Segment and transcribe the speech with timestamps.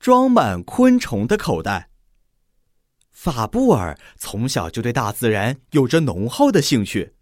[0.00, 1.90] 装满昆虫的口袋。
[3.12, 7.12] 法布尔从小就对大自然有着浓厚的兴趣，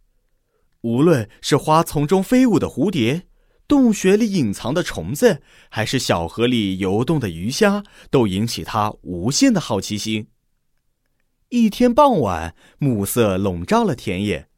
[0.82, 3.24] 无论是花丛中飞舞的蝴蝶。
[3.66, 10.28] 洞穴里隐藏的虫子，还是小河里游动的鱼虾，都引起他无限的好奇心。
[11.50, 14.48] 一天傍晚，暮色笼罩了田野，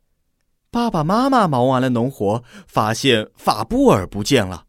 [0.70, 4.66] 爸爸妈妈忙完了农活，发现法布尔不见了，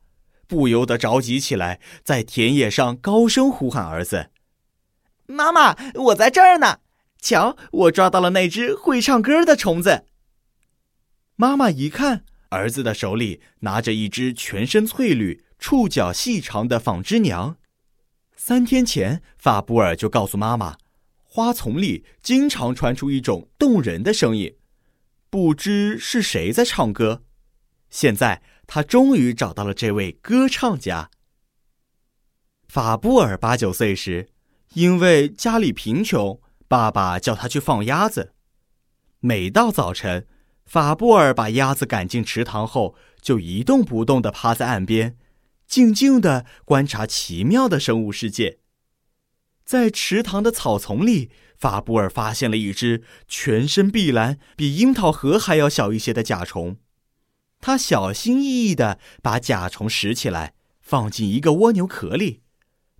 [0.51, 4.31] 不由得着急起来，在田野上高声呼喊儿子
[5.25, 6.79] ：“妈妈，我在这儿呢！
[7.21, 10.03] 瞧，我抓到了那只会唱歌的虫子。”
[11.37, 12.25] 妈妈一看。
[12.49, 17.55] 儿子的手里拿着一只全身翠绿、触角细长的纺织娘。
[18.35, 20.75] 三天前，法布尔就告诉妈妈，
[21.23, 24.57] 花丛里经常传出一种动人的声音，
[25.29, 27.23] 不知是谁在唱歌。
[27.89, 28.41] 现在
[28.73, 31.11] 他终于找到了这位歌唱家。
[32.69, 34.29] 法布尔八九岁时，
[34.75, 38.31] 因为家里贫穷，爸爸叫他去放鸭子。
[39.19, 40.25] 每到早晨。
[40.63, 45.17] 法布尔把鸭子赶进池塘后，就一动不动地趴在岸边，
[45.67, 48.59] 静静地观察奇妙的生物世界。
[49.65, 56.77] 在池塘的草丛里，法布尔发现了一只全身碧蓝、比樱桃核还要小一些的甲虫。
[57.61, 62.41] 他小心翼翼地把甲虫拾起来，放进一个蜗牛壳里，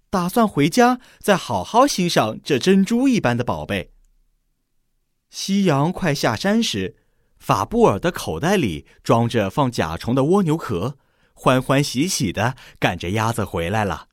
[0.10, 3.92] 打算回家再好好欣赏这珍珠一般的宝贝。
[5.30, 6.96] 夕阳快下山时。
[7.40, 11.00] 法布尔的口袋里装着放甲虫的蜗牛壳，
[11.34, 14.10] 欢欢喜喜的赶着鸭子回来了。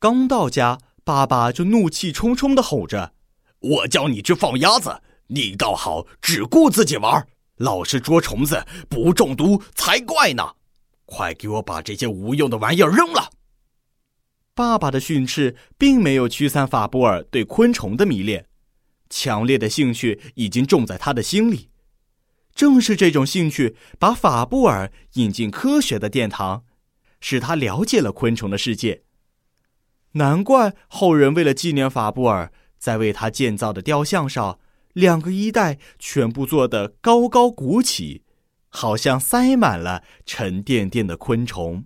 [0.00, 3.14] 刚到家，爸爸就怒气冲冲的吼着
[3.62, 10.54] ：“我叫你去放鸭子，你倒好，只顾自己玩，老是捉虫子，不中毒才怪呢！
[11.04, 13.30] 快给我把这些无用的玩意儿扔了！”
[14.54, 18.46] 爸爸的训斥并没有驱散法布尔对昆虫的迷恋，
[19.10, 21.68] 强烈的兴趣已经种在他的心里。
[22.54, 26.64] 正是这种兴趣，把法布尔引进科学的殿堂，
[27.20, 29.02] 使他了解了昆虫的世界。
[30.12, 34.58] 难怪后人为了纪念法布尔，在为他建造的雕像上，
[34.96, 38.22] 两个衣袋全部做得高高鼓起，
[38.70, 41.84] 好像塞满了沉甸甸的昆虫。